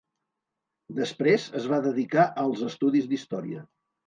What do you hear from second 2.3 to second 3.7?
als estudis d'història.